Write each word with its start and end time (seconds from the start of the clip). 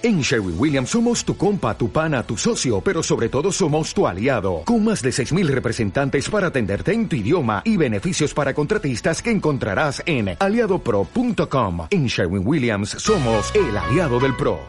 En 0.00 0.20
Sherwin 0.20 0.54
Williams 0.56 0.90
somos 0.90 1.24
tu 1.24 1.36
compa, 1.36 1.76
tu 1.76 1.90
pana, 1.90 2.22
tu 2.22 2.36
socio, 2.36 2.80
pero 2.80 3.02
sobre 3.02 3.28
todo 3.28 3.50
somos 3.50 3.92
tu 3.92 4.06
aliado, 4.06 4.62
con 4.64 4.84
más 4.84 5.02
de 5.02 5.10
6.000 5.10 5.48
representantes 5.48 6.30
para 6.30 6.46
atenderte 6.48 6.92
en 6.92 7.08
tu 7.08 7.16
idioma 7.16 7.62
y 7.64 7.76
beneficios 7.76 8.32
para 8.32 8.54
contratistas 8.54 9.20
que 9.20 9.32
encontrarás 9.32 10.00
en 10.06 10.36
aliadopro.com. 10.38 11.88
En 11.90 12.06
Sherwin 12.06 12.46
Williams 12.46 12.90
somos 12.90 13.52
el 13.56 13.76
aliado 13.76 14.20
del 14.20 14.36
PRO. 14.36 14.60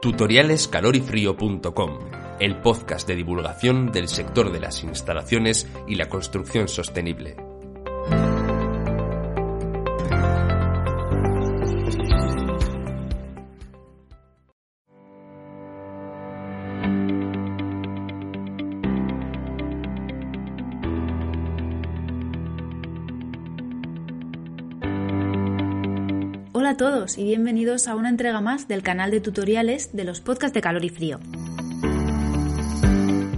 Tutorialescalorifrío.com, 0.00 1.98
el 2.38 2.56
podcast 2.58 3.08
de 3.08 3.16
divulgación 3.16 3.90
del 3.90 4.06
sector 4.06 4.52
de 4.52 4.60
las 4.60 4.84
instalaciones 4.84 5.66
y 5.88 5.96
la 5.96 6.08
construcción 6.08 6.68
sostenible. 6.68 7.45
Hola 26.66 26.72
a 26.72 26.76
todos 26.78 27.16
y 27.16 27.22
bienvenidos 27.22 27.86
a 27.86 27.94
una 27.94 28.08
entrega 28.08 28.40
más 28.40 28.66
del 28.66 28.82
canal 28.82 29.12
de 29.12 29.20
tutoriales 29.20 29.94
de 29.94 30.02
los 30.02 30.20
podcasts 30.20 30.52
de 30.52 30.60
Calor 30.60 30.84
y 30.84 30.88
Frío. 30.88 31.20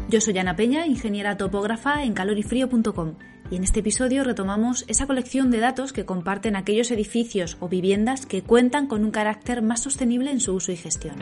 Yo 0.09 0.23
soy 0.23 0.38
Ana 0.38 0.56
Peña, 0.56 0.87
ingeniera 0.87 1.37
topógrafa 1.37 2.04
en 2.04 2.14
calorifrío.com 2.14 3.16
y 3.51 3.56
en 3.56 3.64
este 3.64 3.80
episodio 3.80 4.24
retomamos 4.24 4.87
esa 4.88 5.06
colección 5.06 5.51
de 5.51 5.60
datos 5.60 5.92
que 5.92 6.06
comparten 6.06 6.56
aquellos 6.56 6.91
edificios 6.91 7.59
o 7.60 7.68
viviendas 7.68 8.24
que 8.24 8.41
cuentan 8.41 8.87
con 8.87 9.04
un 9.04 9.10
carácter 9.10 9.60
más 9.60 9.82
sostenible 9.82 10.30
en 10.30 10.40
su 10.40 10.54
uso 10.54 10.73
y 10.73 10.76
gestión. 10.76 11.16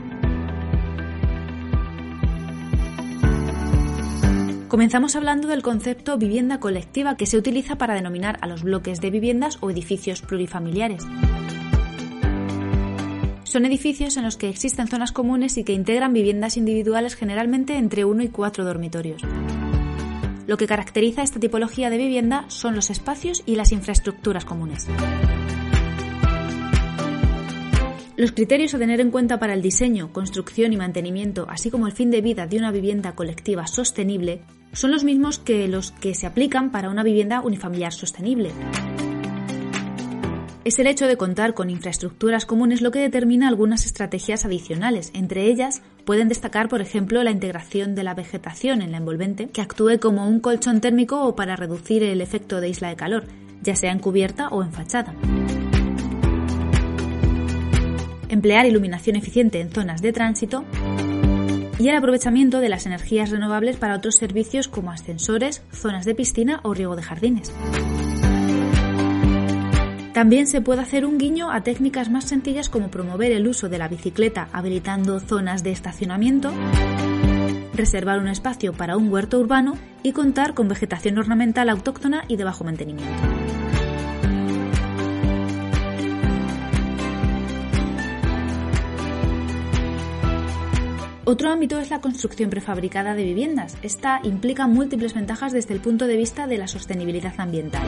Comenzamos 4.68 5.16
hablando 5.16 5.48
del 5.48 5.62
concepto 5.62 6.18
vivienda 6.18 6.60
colectiva 6.60 7.16
que 7.16 7.26
se 7.26 7.36
utiliza 7.36 7.78
para 7.78 7.94
denominar 7.94 8.38
a 8.42 8.46
los 8.46 8.62
bloques 8.62 9.00
de 9.00 9.10
viviendas 9.10 9.58
o 9.60 9.72
edificios 9.72 10.22
plurifamiliares. 10.22 11.04
Son 13.56 13.64
edificios 13.64 14.18
en 14.18 14.24
los 14.24 14.36
que 14.36 14.50
existen 14.50 14.86
zonas 14.86 15.12
comunes 15.12 15.56
y 15.56 15.64
que 15.64 15.72
integran 15.72 16.12
viviendas 16.12 16.58
individuales 16.58 17.14
generalmente 17.14 17.78
entre 17.78 18.04
uno 18.04 18.22
y 18.22 18.28
cuatro 18.28 18.66
dormitorios. 18.66 19.22
Lo 20.46 20.58
que 20.58 20.66
caracteriza 20.66 21.22
esta 21.22 21.40
tipología 21.40 21.88
de 21.88 21.96
vivienda 21.96 22.44
son 22.48 22.74
los 22.74 22.90
espacios 22.90 23.42
y 23.46 23.56
las 23.56 23.72
infraestructuras 23.72 24.44
comunes. 24.44 24.86
Los 28.18 28.32
criterios 28.32 28.74
a 28.74 28.78
tener 28.78 29.00
en 29.00 29.10
cuenta 29.10 29.38
para 29.38 29.54
el 29.54 29.62
diseño, 29.62 30.12
construcción 30.12 30.74
y 30.74 30.76
mantenimiento, 30.76 31.46
así 31.48 31.70
como 31.70 31.86
el 31.86 31.94
fin 31.94 32.10
de 32.10 32.20
vida 32.20 32.46
de 32.46 32.58
una 32.58 32.70
vivienda 32.70 33.14
colectiva 33.14 33.66
sostenible, 33.66 34.42
son 34.74 34.90
los 34.90 35.02
mismos 35.02 35.38
que 35.38 35.66
los 35.66 35.92
que 35.92 36.14
se 36.14 36.26
aplican 36.26 36.70
para 36.70 36.90
una 36.90 37.02
vivienda 37.02 37.40
unifamiliar 37.40 37.94
sostenible 37.94 38.50
es 40.66 40.80
el 40.80 40.88
hecho 40.88 41.06
de 41.06 41.16
contar 41.16 41.54
con 41.54 41.70
infraestructuras 41.70 42.44
comunes 42.44 42.80
lo 42.80 42.90
que 42.90 42.98
determina 42.98 43.46
algunas 43.46 43.86
estrategias 43.86 44.44
adicionales. 44.44 45.12
Entre 45.14 45.44
ellas 45.44 45.80
pueden 46.04 46.26
destacar, 46.26 46.68
por 46.68 46.80
ejemplo, 46.80 47.22
la 47.22 47.30
integración 47.30 47.94
de 47.94 48.02
la 48.02 48.14
vegetación 48.14 48.82
en 48.82 48.90
la 48.90 48.98
envolvente, 48.98 49.48
que 49.48 49.60
actúe 49.60 50.00
como 50.00 50.28
un 50.28 50.40
colchón 50.40 50.80
térmico 50.80 51.22
o 51.22 51.36
para 51.36 51.54
reducir 51.54 52.02
el 52.02 52.20
efecto 52.20 52.60
de 52.60 52.68
isla 52.68 52.88
de 52.88 52.96
calor, 52.96 53.26
ya 53.62 53.76
sea 53.76 53.92
en 53.92 54.00
cubierta 54.00 54.48
o 54.48 54.64
en 54.64 54.72
fachada. 54.72 55.14
Emplear 58.28 58.66
iluminación 58.66 59.14
eficiente 59.14 59.60
en 59.60 59.70
zonas 59.70 60.02
de 60.02 60.12
tránsito 60.12 60.64
y 61.78 61.90
el 61.90 61.94
aprovechamiento 61.94 62.58
de 62.58 62.70
las 62.70 62.86
energías 62.86 63.30
renovables 63.30 63.76
para 63.76 63.94
otros 63.94 64.16
servicios 64.16 64.66
como 64.66 64.90
ascensores, 64.90 65.62
zonas 65.70 66.04
de 66.04 66.16
piscina 66.16 66.58
o 66.64 66.74
riego 66.74 66.96
de 66.96 67.02
jardines. 67.02 67.52
También 70.16 70.46
se 70.46 70.62
puede 70.62 70.80
hacer 70.80 71.04
un 71.04 71.18
guiño 71.18 71.50
a 71.50 71.62
técnicas 71.62 72.08
más 72.08 72.24
sencillas 72.24 72.70
como 72.70 72.90
promover 72.90 73.32
el 73.32 73.46
uso 73.46 73.68
de 73.68 73.76
la 73.76 73.86
bicicleta 73.86 74.48
habilitando 74.50 75.20
zonas 75.20 75.62
de 75.62 75.72
estacionamiento, 75.72 76.54
reservar 77.74 78.18
un 78.18 78.28
espacio 78.28 78.72
para 78.72 78.96
un 78.96 79.12
huerto 79.12 79.38
urbano 79.38 79.74
y 80.02 80.12
contar 80.12 80.54
con 80.54 80.68
vegetación 80.68 81.18
ornamental 81.18 81.68
autóctona 81.68 82.24
y 82.28 82.36
de 82.36 82.44
bajo 82.44 82.64
mantenimiento. 82.64 83.12
Otro 91.26 91.50
ámbito 91.50 91.78
es 91.78 91.90
la 91.90 92.00
construcción 92.00 92.48
prefabricada 92.48 93.14
de 93.14 93.24
viviendas. 93.24 93.76
Esta 93.82 94.20
implica 94.22 94.66
múltiples 94.66 95.12
ventajas 95.12 95.52
desde 95.52 95.74
el 95.74 95.80
punto 95.80 96.06
de 96.06 96.16
vista 96.16 96.46
de 96.46 96.56
la 96.56 96.68
sostenibilidad 96.68 97.34
ambiental. 97.36 97.86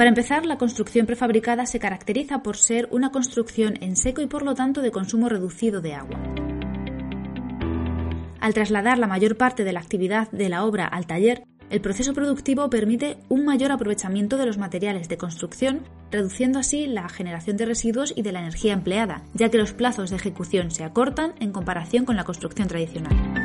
Para 0.00 0.08
empezar, 0.08 0.46
la 0.46 0.56
construcción 0.56 1.04
prefabricada 1.04 1.66
se 1.66 1.78
caracteriza 1.78 2.42
por 2.42 2.56
ser 2.56 2.88
una 2.90 3.12
construcción 3.12 3.74
en 3.82 3.96
seco 3.96 4.22
y 4.22 4.26
por 4.26 4.42
lo 4.42 4.54
tanto 4.54 4.80
de 4.80 4.90
consumo 4.90 5.28
reducido 5.28 5.82
de 5.82 5.92
agua. 5.92 6.18
Al 8.40 8.54
trasladar 8.54 8.96
la 8.96 9.06
mayor 9.06 9.36
parte 9.36 9.62
de 9.62 9.74
la 9.74 9.80
actividad 9.80 10.30
de 10.30 10.48
la 10.48 10.64
obra 10.64 10.86
al 10.86 11.06
taller, 11.06 11.44
el 11.68 11.82
proceso 11.82 12.14
productivo 12.14 12.70
permite 12.70 13.18
un 13.28 13.44
mayor 13.44 13.72
aprovechamiento 13.72 14.38
de 14.38 14.46
los 14.46 14.56
materiales 14.56 15.10
de 15.10 15.18
construcción, 15.18 15.82
reduciendo 16.10 16.58
así 16.58 16.86
la 16.86 17.06
generación 17.10 17.58
de 17.58 17.66
residuos 17.66 18.14
y 18.16 18.22
de 18.22 18.32
la 18.32 18.40
energía 18.40 18.72
empleada, 18.72 19.22
ya 19.34 19.50
que 19.50 19.58
los 19.58 19.74
plazos 19.74 20.08
de 20.08 20.16
ejecución 20.16 20.70
se 20.70 20.82
acortan 20.82 21.34
en 21.40 21.52
comparación 21.52 22.06
con 22.06 22.16
la 22.16 22.24
construcción 22.24 22.68
tradicional. 22.68 23.39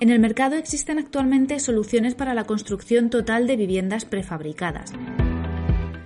En 0.00 0.10
el 0.10 0.20
mercado 0.20 0.54
existen 0.54 1.00
actualmente 1.00 1.58
soluciones 1.58 2.14
para 2.14 2.32
la 2.32 2.44
construcción 2.44 3.10
total 3.10 3.48
de 3.48 3.56
viviendas 3.56 4.04
prefabricadas. 4.04 4.92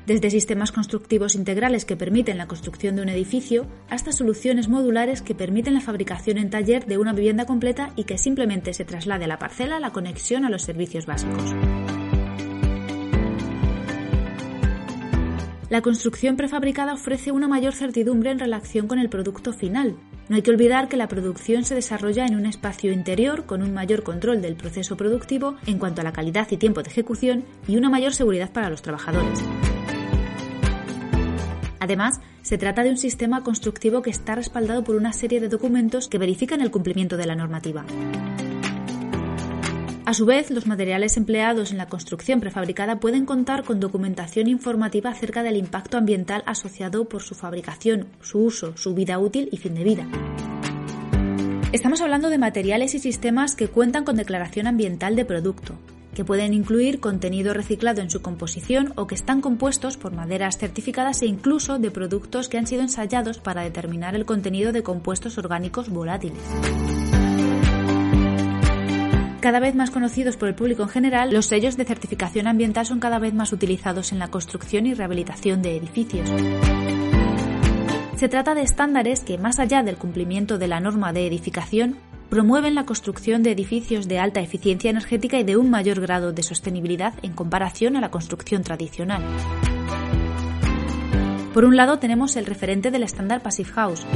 Desde 0.07 0.31
sistemas 0.31 0.73
constructivos 0.73 1.35
integrales 1.35 1.85
que 1.85 1.95
permiten 1.95 2.39
la 2.39 2.47
construcción 2.47 2.97
de 2.97 3.03
un 3.03 3.11
edificio 3.11 3.67
hasta 3.91 4.13
soluciones 4.13 4.69
modulares 4.69 5.21
que 5.21 5.35
permiten 5.35 5.75
la 5.75 5.83
fabricación 5.83 6.39
en 6.39 6.49
taller 6.49 6.87
de 6.87 6.97
una 6.97 7.13
vivienda 7.13 7.45
completa 7.45 7.93
y 7.95 8.05
que 8.05 8.17
simplemente 8.17 8.73
se 8.73 8.87
traslade 8.87 9.27
a 9.27 9.29
la 9.29 9.39
parcela 9.39 9.79
la 9.79 9.93
conexión 9.93 10.47
a 10.47 10.51
los 10.51 10.63
servicios 10.63 11.05
básicos. 11.05 11.55
La 15.69 15.83
construcción 15.83 16.37
prefabricada 16.37 16.95
ofrece 16.95 17.31
una 17.31 17.47
mayor 17.47 17.75
certidumbre 17.75 18.31
en 18.31 18.39
relación 18.39 18.89
con 18.89 18.99
el 18.99 19.11
producto 19.11 19.53
final, 19.53 19.97
no 20.29 20.37
hay 20.37 20.43
que 20.43 20.51
olvidar 20.51 20.89
que 20.89 20.97
la 20.97 21.09
producción 21.09 21.65
se 21.65 21.75
desarrolla 21.75 22.27
en 22.27 22.37
un 22.37 22.47
espacio 22.47 22.93
interior 22.93 23.45
con 23.47 23.63
un 23.63 23.75
mayor 23.75 24.03
control 24.03 24.41
del 24.41 24.57
proceso 24.57 24.97
productivo 24.97 25.57
en 25.67 25.79
cuanto 25.79 26.01
a 26.01 26.05
la 26.05 26.13
calidad 26.13 26.49
y 26.51 26.57
tiempo 26.57 26.83
de 26.83 26.91
ejecución 26.91 27.45
y 27.67 27.77
una 27.77 27.91
mayor 27.91 28.15
seguridad 28.15 28.53
para 28.53 28.71
los 28.71 28.83
trabajadores. 28.83 29.41
Además, 31.81 32.21
se 32.43 32.59
trata 32.59 32.85
de 32.85 32.91
un 32.91 32.97
sistema 32.97 33.43
constructivo 33.43 34.03
que 34.03 34.11
está 34.11 34.37
respaldado 34.37 34.85
por 34.85 34.95
una 34.95 35.13
serie 35.13 35.41
de 35.41 35.49
documentos 35.49 36.09
que 36.09 36.19
verifican 36.19 36.61
el 36.61 36.71
cumplimiento 36.71 37.17
de 37.17 37.27
la 37.27 37.35
normativa. 37.35 37.85
A 40.05 40.15
su 40.15 40.27
vez, 40.27 40.51
los 40.51 40.67
materiales 40.67 41.17
empleados 41.17 41.71
en 41.71 41.79
la 41.79 41.87
construcción 41.87 42.41
prefabricada 42.41 42.99
pueden 42.99 43.25
contar 43.25 43.63
con 43.63 43.79
documentación 43.79 44.49
informativa 44.49 45.11
acerca 45.11 45.45
del 45.45 45.57
impacto 45.57 45.97
ambiental 45.97 46.43
asociado 46.45 47.05
por 47.05 47.23
su 47.23 47.37
fabricación, 47.37 48.09
su 48.21 48.41
uso, 48.41 48.77
su 48.77 48.95
vida 48.95 49.21
útil 49.21 49.49
y 49.53 49.59
fin 49.59 49.75
de 49.75 49.85
vida. 49.85 50.09
Estamos 51.71 52.01
hablando 52.01 52.31
de 52.31 52.39
materiales 52.39 52.97
y 52.97 52.99
sistemas 52.99 53.55
que 53.55 53.69
cuentan 53.69 54.05
con 54.05 54.17
declaración 54.17 54.67
ambiental 54.67 55.15
de 55.15 55.25
producto, 55.25 55.79
que 56.17 56.25
pueden 56.25 56.53
incluir 56.53 56.99
contenido 56.99 57.55
reciclado 57.55 58.03
en 58.03 58.11
su 58.11 58.23
composición 58.23 58.93
o 58.97 59.07
que 59.07 59.15
están 59.15 59.41
compuestos 59.41 59.97
por 59.99 60.13
maderas 60.13 60.59
certificadas 60.59 61.23
e 61.23 61.27
incluso 61.27 61.79
de 61.79 61.93
productos 61.93 62.49
que 62.49 62.59
han 62.59 62.67
sido 62.67 62.83
ensayados 62.83 63.39
para 63.39 63.63
determinar 63.63 64.17
el 64.17 64.27
contenido 64.27 64.73
de 64.73 64.83
compuestos 64.83 65.39
orgánicos 65.39 65.91
volátiles. 65.91 66.43
Cada 69.43 69.59
vez 69.59 69.75
más 69.75 69.91
conocidos 69.91 70.37
por 70.37 70.49
el 70.49 70.55
público 70.55 70.85
en 70.85 70.89
general, 70.89 71.33
los 71.33 71.47
sellos 71.47 71.77
de 71.77 71.85
certificación 71.85 72.47
ambiental 72.47 72.87
son 72.87 73.01
cada 73.01 73.19
vez 73.19 73.35
más 73.35 73.53
utilizados 73.53 74.13
en 74.13 74.21
la 74.21 74.29
construcción 74.29 74.87
y 74.87 74.95
rehabilitación 74.95 75.63
de 75.63 75.77
edificios. 75.77 76.31
Se 78.15 78.29
trata 78.29 78.55
de 78.55 78.63
estándares 78.63 79.23
que, 79.23 79.39
más 79.39 79.59
allá 79.59 79.83
del 79.83 79.97
cumplimiento 79.97 80.59
de 80.59 80.69
la 80.69 80.79
norma 80.79 81.13
de 81.13 81.27
edificación, 81.27 81.97
promueven 82.31 82.77
la 82.77 82.87
construcción 82.87 83.43
de 83.43 83.51
edificios 83.51 84.07
de 84.07 84.21
alta 84.21 84.41
eficiencia 84.41 84.91
energética 84.91 85.41
y 85.41 85.43
de 85.43 85.57
un 85.57 85.71
mayor 85.71 86.01
grado 86.01 86.33
de 86.33 86.45
sostenibilidad 86.45 87.13
en 87.23 87.33
comparación 87.33 87.97
a 87.97 88.01
la 88.01 88.13
construcción 88.13 88.63
tradicional. 88.63 89.25
Por 91.53 91.65
un 91.65 91.77
lado 91.77 91.99
tenemos 91.99 92.37
el 92.37 92.47
referente 92.47 92.93
del 92.93 93.03
estándar 93.03 93.43
Passive 93.43 93.71
House, 93.73 94.07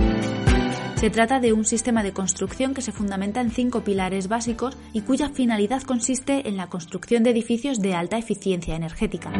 Se 0.96 1.10
trata 1.10 1.40
de 1.40 1.52
un 1.52 1.66
sistema 1.66 2.02
de 2.02 2.12
construcción 2.12 2.72
que 2.72 2.80
se 2.80 2.90
fundamenta 2.90 3.42
en 3.42 3.50
cinco 3.50 3.82
pilares 3.82 4.28
básicos 4.28 4.78
y 4.94 5.02
cuya 5.02 5.28
finalidad 5.28 5.82
consiste 5.82 6.48
en 6.48 6.56
la 6.56 6.68
construcción 6.68 7.22
de 7.22 7.30
edificios 7.30 7.80
de 7.80 7.94
alta 7.94 8.16
eficiencia 8.16 8.74
energética. 8.74 9.30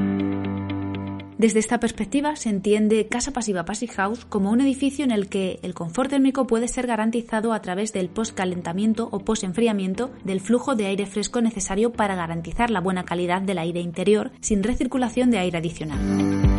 Desde 1.38 1.58
esta 1.58 1.80
perspectiva 1.80 2.36
se 2.36 2.50
entiende 2.50 3.08
casa 3.08 3.30
pasiva 3.30 3.64
Passive 3.64 3.94
House 3.94 4.26
como 4.26 4.50
un 4.50 4.60
edificio 4.60 5.02
en 5.02 5.10
el 5.10 5.28
que 5.30 5.58
el 5.62 5.72
confort 5.72 6.10
térmico 6.10 6.46
puede 6.46 6.68
ser 6.68 6.86
garantizado 6.86 7.54
a 7.54 7.62
través 7.62 7.94
del 7.94 8.10
postcalentamiento 8.10 9.08
o 9.10 9.20
post-enfriamiento 9.20 10.10
del 10.24 10.40
flujo 10.40 10.74
de 10.76 10.86
aire 10.86 11.06
fresco 11.06 11.40
necesario 11.40 11.90
para 11.90 12.16
garantizar 12.16 12.70
la 12.70 12.80
buena 12.80 13.04
calidad 13.04 13.40
del 13.40 13.58
aire 13.58 13.80
interior 13.80 14.30
sin 14.40 14.62
recirculación 14.62 15.30
de 15.30 15.38
aire 15.38 15.58
adicional. 15.58 16.55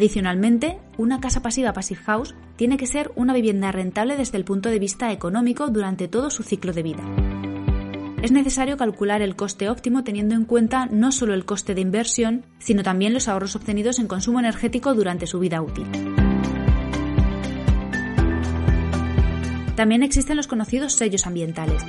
Adicionalmente, 0.00 0.78
una 0.96 1.20
casa 1.20 1.42
pasiva 1.42 1.74
Passive 1.74 2.00
House 2.04 2.34
tiene 2.56 2.78
que 2.78 2.86
ser 2.86 3.12
una 3.16 3.34
vivienda 3.34 3.70
rentable 3.70 4.16
desde 4.16 4.38
el 4.38 4.46
punto 4.46 4.70
de 4.70 4.78
vista 4.78 5.12
económico 5.12 5.68
durante 5.68 6.08
todo 6.08 6.30
su 6.30 6.42
ciclo 6.42 6.72
de 6.72 6.82
vida 6.82 7.02
es 8.22 8.32
necesario 8.32 8.76
calcular 8.76 9.22
el 9.22 9.36
coste 9.36 9.68
óptimo 9.68 10.04
teniendo 10.04 10.34
en 10.34 10.44
cuenta 10.44 10.86
no 10.86 11.10
solo 11.10 11.34
el 11.34 11.44
coste 11.46 11.74
de 11.74 11.80
inversión, 11.80 12.44
sino 12.58 12.82
también 12.82 13.14
los 13.14 13.28
ahorros 13.28 13.56
obtenidos 13.56 13.98
en 13.98 14.08
consumo 14.08 14.40
energético 14.40 14.94
durante 14.94 15.26
su 15.26 15.38
vida 15.38 15.62
útil. 15.62 15.86
También 19.74 20.02
existen 20.02 20.36
los 20.36 20.46
conocidos 20.46 20.92
sellos 20.92 21.26
ambientales. 21.26 21.82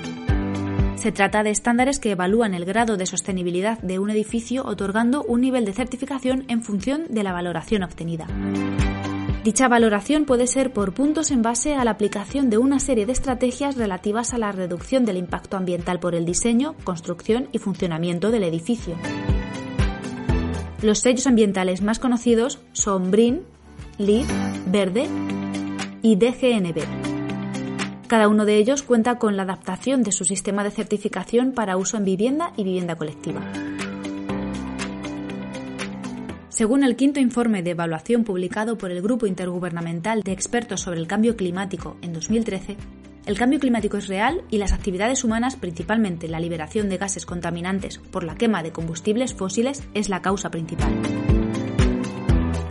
Se 1.01 1.11
trata 1.11 1.41
de 1.41 1.49
estándares 1.49 1.99
que 1.99 2.11
evalúan 2.11 2.53
el 2.53 2.63
grado 2.63 2.95
de 2.95 3.07
sostenibilidad 3.07 3.79
de 3.79 3.97
un 3.97 4.11
edificio 4.11 4.63
otorgando 4.63 5.23
un 5.23 5.41
nivel 5.41 5.65
de 5.65 5.73
certificación 5.73 6.45
en 6.47 6.61
función 6.61 7.05
de 7.09 7.23
la 7.23 7.33
valoración 7.33 7.81
obtenida. 7.81 8.27
Dicha 9.43 9.67
valoración 9.67 10.25
puede 10.25 10.45
ser 10.45 10.71
por 10.71 10.93
puntos 10.93 11.31
en 11.31 11.41
base 11.41 11.73
a 11.73 11.83
la 11.85 11.89
aplicación 11.89 12.51
de 12.51 12.59
una 12.59 12.79
serie 12.79 13.07
de 13.07 13.13
estrategias 13.13 13.77
relativas 13.77 14.35
a 14.35 14.37
la 14.37 14.51
reducción 14.51 15.03
del 15.03 15.17
impacto 15.17 15.57
ambiental 15.57 15.99
por 15.99 16.13
el 16.13 16.23
diseño, 16.23 16.75
construcción 16.83 17.49
y 17.51 17.57
funcionamiento 17.57 18.29
del 18.29 18.43
edificio. 18.43 18.93
Los 20.83 20.99
sellos 20.99 21.25
ambientales 21.25 21.81
más 21.81 21.97
conocidos 21.97 22.59
son 22.73 23.09
BRIN, 23.09 23.41
LEED, 23.97 24.27
Verde 24.67 25.07
y 26.03 26.15
DGNB. 26.15 27.10
Cada 28.11 28.27
uno 28.27 28.43
de 28.43 28.57
ellos 28.57 28.83
cuenta 28.83 29.17
con 29.17 29.37
la 29.37 29.43
adaptación 29.43 30.03
de 30.03 30.11
su 30.11 30.25
sistema 30.25 30.65
de 30.65 30.71
certificación 30.71 31.53
para 31.53 31.77
uso 31.77 31.95
en 31.95 32.03
vivienda 32.03 32.51
y 32.57 32.65
vivienda 32.65 32.97
colectiva. 32.97 33.41
Según 36.49 36.83
el 36.83 36.97
quinto 36.97 37.21
informe 37.21 37.63
de 37.63 37.71
evaluación 37.71 38.25
publicado 38.25 38.77
por 38.77 38.91
el 38.91 39.01
Grupo 39.01 39.27
Intergubernamental 39.27 40.23
de 40.23 40.33
Expertos 40.33 40.81
sobre 40.81 40.99
el 40.99 41.07
Cambio 41.07 41.37
Climático 41.37 41.95
en 42.01 42.11
2013, 42.11 42.75
el 43.27 43.37
cambio 43.37 43.61
climático 43.61 43.95
es 43.95 44.09
real 44.09 44.41
y 44.49 44.57
las 44.57 44.73
actividades 44.73 45.23
humanas, 45.23 45.55
principalmente 45.55 46.27
la 46.27 46.41
liberación 46.41 46.89
de 46.89 46.97
gases 46.97 47.25
contaminantes 47.25 47.99
por 47.99 48.25
la 48.25 48.35
quema 48.35 48.61
de 48.61 48.73
combustibles 48.73 49.33
fósiles, 49.33 49.83
es 49.93 50.09
la 50.09 50.21
causa 50.21 50.51
principal. 50.51 50.91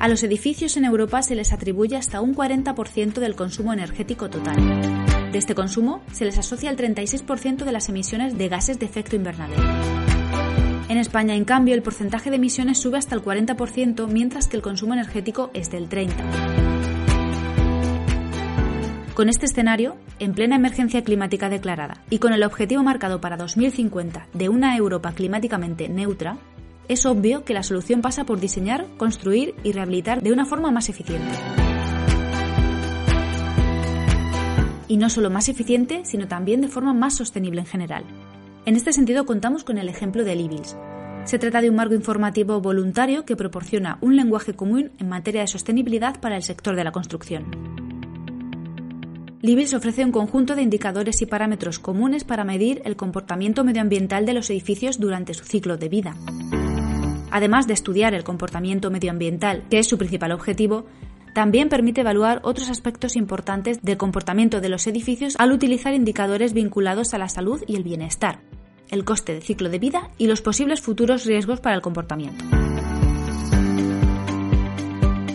A 0.00 0.08
los 0.08 0.22
edificios 0.22 0.76
en 0.76 0.84
Europa 0.84 1.22
se 1.22 1.34
les 1.34 1.54
atribuye 1.54 1.96
hasta 1.96 2.20
un 2.20 2.34
40% 2.34 3.20
del 3.20 3.36
consumo 3.36 3.72
energético 3.72 4.28
total. 4.28 4.99
De 5.32 5.38
este 5.38 5.54
consumo 5.54 6.02
se 6.10 6.24
les 6.24 6.38
asocia 6.38 6.70
el 6.70 6.76
36% 6.76 7.64
de 7.64 7.72
las 7.72 7.88
emisiones 7.88 8.36
de 8.36 8.48
gases 8.48 8.80
de 8.80 8.86
efecto 8.86 9.14
invernadero. 9.14 9.62
En 10.88 10.98
España, 10.98 11.36
en 11.36 11.44
cambio, 11.44 11.76
el 11.76 11.82
porcentaje 11.82 12.30
de 12.30 12.36
emisiones 12.36 12.78
sube 12.78 12.98
hasta 12.98 13.14
el 13.14 13.22
40%, 13.22 14.08
mientras 14.08 14.48
que 14.48 14.56
el 14.56 14.62
consumo 14.62 14.94
energético 14.94 15.50
es 15.54 15.70
del 15.70 15.88
30%. 15.88 16.14
Con 19.14 19.28
este 19.28 19.46
escenario, 19.46 19.96
en 20.18 20.34
plena 20.34 20.56
emergencia 20.56 21.04
climática 21.04 21.48
declarada 21.48 22.02
y 22.10 22.18
con 22.18 22.32
el 22.32 22.42
objetivo 22.42 22.82
marcado 22.82 23.20
para 23.20 23.36
2050 23.36 24.26
de 24.32 24.48
una 24.48 24.76
Europa 24.76 25.12
climáticamente 25.12 25.88
neutra, 25.88 26.38
es 26.88 27.06
obvio 27.06 27.44
que 27.44 27.54
la 27.54 27.62
solución 27.62 28.02
pasa 28.02 28.24
por 28.24 28.40
diseñar, 28.40 28.86
construir 28.96 29.54
y 29.62 29.70
rehabilitar 29.72 30.22
de 30.22 30.32
una 30.32 30.44
forma 30.44 30.72
más 30.72 30.88
eficiente. 30.88 31.69
Y 34.90 34.96
no 34.96 35.08
solo 35.08 35.30
más 35.30 35.48
eficiente, 35.48 36.02
sino 36.04 36.26
también 36.26 36.60
de 36.60 36.66
forma 36.66 36.92
más 36.92 37.14
sostenible 37.14 37.60
en 37.60 37.66
general. 37.66 38.02
En 38.66 38.74
este 38.74 38.92
sentido 38.92 39.24
contamos 39.24 39.62
con 39.62 39.78
el 39.78 39.88
ejemplo 39.88 40.24
de 40.24 40.34
Libils. 40.34 40.76
Se 41.26 41.38
trata 41.38 41.60
de 41.60 41.70
un 41.70 41.76
marco 41.76 41.94
informativo 41.94 42.60
voluntario 42.60 43.24
que 43.24 43.36
proporciona 43.36 43.98
un 44.00 44.16
lenguaje 44.16 44.54
común 44.54 44.90
en 44.98 45.08
materia 45.08 45.42
de 45.42 45.46
sostenibilidad 45.46 46.20
para 46.20 46.34
el 46.34 46.42
sector 46.42 46.74
de 46.74 46.82
la 46.82 46.90
construcción. 46.90 47.44
Libils 49.42 49.74
ofrece 49.74 50.04
un 50.04 50.10
conjunto 50.10 50.56
de 50.56 50.62
indicadores 50.62 51.22
y 51.22 51.26
parámetros 51.26 51.78
comunes 51.78 52.24
para 52.24 52.42
medir 52.42 52.82
el 52.84 52.96
comportamiento 52.96 53.62
medioambiental 53.62 54.26
de 54.26 54.34
los 54.34 54.50
edificios 54.50 54.98
durante 54.98 55.34
su 55.34 55.44
ciclo 55.44 55.76
de 55.76 55.88
vida. 55.88 56.16
Además 57.30 57.68
de 57.68 57.74
estudiar 57.74 58.12
el 58.14 58.24
comportamiento 58.24 58.90
medioambiental, 58.90 59.62
que 59.70 59.78
es 59.78 59.86
su 59.86 59.98
principal 59.98 60.32
objetivo, 60.32 60.86
también 61.34 61.68
permite 61.68 62.00
evaluar 62.00 62.40
otros 62.42 62.70
aspectos 62.70 63.16
importantes 63.16 63.82
del 63.82 63.96
comportamiento 63.96 64.60
de 64.60 64.68
los 64.68 64.86
edificios 64.86 65.36
al 65.38 65.52
utilizar 65.52 65.94
indicadores 65.94 66.52
vinculados 66.52 67.14
a 67.14 67.18
la 67.18 67.28
salud 67.28 67.62
y 67.66 67.76
el 67.76 67.82
bienestar, 67.82 68.40
el 68.90 69.04
coste 69.04 69.34
de 69.34 69.40
ciclo 69.40 69.68
de 69.68 69.78
vida 69.78 70.10
y 70.18 70.26
los 70.26 70.42
posibles 70.42 70.80
futuros 70.80 71.24
riesgos 71.24 71.60
para 71.60 71.76
el 71.76 71.82
comportamiento. 71.82 72.44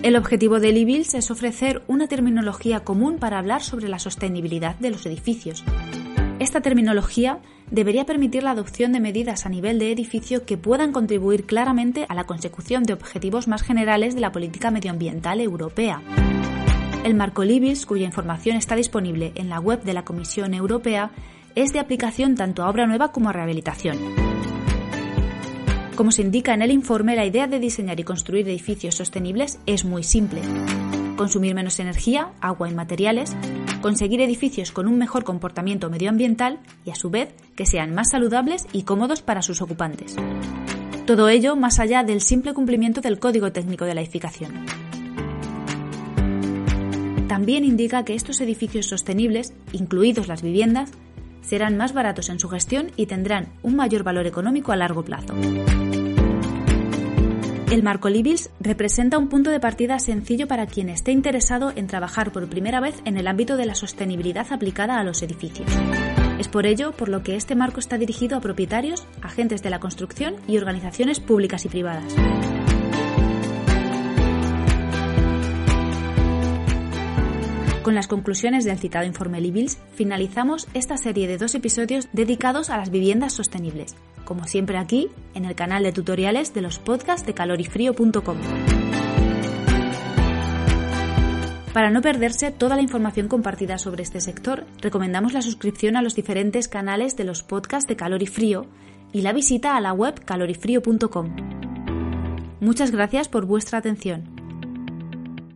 El 0.04 0.16
objetivo 0.18 0.60
de 0.60 0.72
Libils 0.72 1.16
es 1.16 1.32
ofrecer 1.32 1.82
una 1.88 2.08
terminología 2.08 2.82
común 2.82 3.18
para 3.18 3.40
hablar 3.40 3.64
sobre 3.64 3.90
la 3.90 3.98
sostenibilidad 3.98 4.76
de 4.76 4.92
los 4.92 5.06
edificios. 5.08 5.64
Esta 6.38 6.62
terminología 6.62 7.40
debería 7.72 8.06
permitir 8.06 8.44
la 8.44 8.52
adopción 8.52 8.92
de 8.92 9.00
medidas 9.00 9.46
a 9.46 9.50
nivel 9.50 9.80
de 9.80 9.92
edificio 9.92 10.46
que 10.46 10.58
puedan 10.58 10.92
contribuir 10.92 11.46
claramente 11.46 12.06
a 12.10 12.16
la 12.16 12.26
consecución 12.26 12.84
de 12.84 12.94
objetivos 12.94 13.48
más 13.48 13.64
generales 13.64 14.16
de 14.16 14.22
la 14.22 14.32
política 14.32 14.72
medioambiental 14.72 15.42
europea. 15.42 16.02
El 17.04 17.16
marco 17.16 17.44
Libils, 17.44 17.86
cuya 17.86 18.06
información 18.06 18.58
está 18.58 18.76
disponible 18.76 19.32
en 19.36 19.50
la 19.50 19.60
web 19.60 19.84
de 19.84 19.94
la 19.94 20.06
Comisión 20.06 20.54
Europea, 20.54 21.12
es 21.54 21.72
de 21.72 21.80
aplicación 21.80 22.36
tanto 22.36 22.64
a 22.64 22.70
obra 22.70 22.88
nueva 22.88 23.12
como 23.12 23.30
a 23.30 23.34
rehabilitación. 23.34 23.98
Como 25.96 26.12
se 26.12 26.24
indica 26.24 26.54
en 26.54 26.62
el 26.62 26.72
informe, 26.72 27.16
la 27.16 27.26
idea 27.26 27.48
de 27.48 27.60
diseñar 27.60 28.00
y 28.00 28.04
construir 28.04 28.50
edificios 28.50 28.96
sostenibles 28.96 29.60
es 29.66 29.86
muy 29.86 30.04
simple. 30.04 30.42
Consumir 31.16 31.56
menos 31.56 31.80
energía, 31.80 32.32
agua 32.42 32.70
y 32.70 32.74
materiales, 32.74 33.34
conseguir 33.82 34.20
edificios 34.20 34.74
con 34.74 34.88
un 34.88 34.98
mejor 34.98 35.24
comportamiento 35.24 35.90
medioambiental 35.90 36.60
y, 36.84 36.90
a 36.90 36.96
su 36.96 37.10
vez, 37.10 37.34
que 37.56 37.66
sean 37.66 37.94
más 37.94 38.12
saludables 38.12 38.66
y 38.74 38.84
cómodos 38.84 39.22
para 39.22 39.42
sus 39.42 39.62
ocupantes. 39.62 40.16
Todo 41.06 41.30
ello 41.30 41.56
más 41.56 41.80
allá 41.80 42.04
del 42.04 42.22
simple 42.22 42.54
cumplimiento 42.54 43.02
del 43.02 43.20
código 43.20 43.52
técnico 43.52 43.86
de 43.86 43.96
la 43.96 44.02
edificación. 44.02 44.66
También 47.28 47.64
indica 47.64 48.06
que 48.06 48.16
estos 48.16 48.40
edificios 48.42 48.88
sostenibles, 48.88 49.54
incluidos 49.72 50.28
las 50.28 50.42
viviendas, 50.42 50.92
serán 51.42 51.78
más 51.78 51.94
baratos 51.94 52.30
en 52.30 52.40
su 52.40 52.50
gestión 52.50 52.92
y 52.96 53.06
tendrán 53.06 53.50
un 53.62 53.76
mayor 53.76 54.04
valor 54.04 54.26
económico 54.26 54.72
a 54.72 54.76
largo 54.76 55.04
plazo. 55.04 55.34
El 57.72 57.84
marco 57.84 58.10
Libils 58.10 58.52
representa 58.60 59.18
un 59.18 59.28
punto 59.28 59.50
de 59.50 59.60
partida 59.60 60.00
sencillo 60.00 60.48
para 60.48 60.66
quien 60.66 60.90
esté 60.90 61.12
interesado 61.12 61.74
en 61.76 61.88
trabajar 61.88 62.32
por 62.32 62.48
primera 62.48 62.80
vez 62.80 63.02
en 63.06 63.18
el 63.18 63.28
ámbito 63.28 63.58
de 63.58 63.66
la 63.66 63.76
sostenibilidad 63.76 64.48
aplicada 64.52 65.00
a 65.00 65.04
los 65.04 65.22
edificios. 65.22 65.68
Es 66.40 66.48
por 66.48 66.66
ello 66.66 66.92
por 66.92 67.10
lo 67.10 67.24
que 67.24 67.36
este 67.36 67.56
marco 67.56 67.80
está 67.80 67.98
dirigido 67.98 68.38
a 68.38 68.42
propietarios, 68.42 69.06
agentes 69.22 69.64
de 69.64 69.70
la 69.70 69.80
construcción 69.80 70.36
y 70.48 70.58
organizaciones 70.58 71.20
públicas 71.20 71.66
y 71.66 71.70
privadas. 71.70 72.14
Con 77.86 77.94
las 77.94 78.08
conclusiones 78.08 78.66
del 78.66 78.80
citado 78.80 79.06
informe 79.06 79.40
Libils, 79.40 79.78
finalizamos 79.94 80.68
esta 80.74 80.98
serie 80.98 81.28
de 81.28 81.38
dos 81.38 81.54
episodios 81.54 82.10
dedicados 82.14 82.72
a 82.72 82.78
las 82.78 82.90
viviendas 82.90 83.34
sostenibles, 83.34 83.96
como 84.24 84.48
siempre 84.48 84.80
aquí, 84.80 85.10
en 85.36 85.46
el 85.46 85.54
canal 85.54 85.84
de 85.84 85.92
tutoriales 85.92 86.52
de 86.56 86.64
los 86.64 86.80
podcasts 86.80 87.28
de 87.28 87.36
calorifrío.com. 87.36 88.38
Para 91.76 91.90
no 91.90 92.02
perderse 92.02 92.52
toda 92.52 92.78
la 92.78 92.82
información 92.82 93.28
compartida 93.28 93.78
sobre 93.78 94.02
este 94.02 94.22
sector, 94.22 94.66
recomendamos 94.80 95.34
la 95.34 95.42
suscripción 95.42 95.98
a 95.98 96.02
los 96.02 96.16
diferentes 96.16 96.70
canales 96.70 97.18
de 97.18 97.26
los 97.26 97.44
podcasts 97.44 97.86
de 97.86 97.98
Calor 97.98 98.24
y 98.24 98.28
Frío 98.28 98.66
y 99.12 99.24
la 99.24 99.34
visita 99.34 99.76
a 99.76 99.82
la 99.82 99.92
web 99.92 100.24
calorifrío.com. 100.24 101.36
Muchas 102.62 102.92
gracias 102.92 103.28
por 103.28 103.46
vuestra 103.46 103.80
atención. 103.80 104.24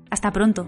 Hasta 0.09 0.33
pronto. 0.33 0.67